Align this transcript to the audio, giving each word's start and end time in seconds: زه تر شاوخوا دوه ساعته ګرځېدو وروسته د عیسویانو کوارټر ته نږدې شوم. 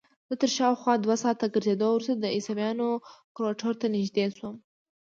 زه 0.29 0.33
تر 0.41 0.49
شاوخوا 0.57 0.93
دوه 1.03 1.15
ساعته 1.23 1.45
ګرځېدو 1.53 1.87
وروسته 1.91 2.13
د 2.17 2.25
عیسویانو 2.35 2.87
کوارټر 3.35 3.73
ته 3.81 3.87
نږدې 3.95 4.25
شوم. 4.37 4.55